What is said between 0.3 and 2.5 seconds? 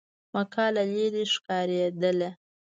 مکه له لرې ښکارېده.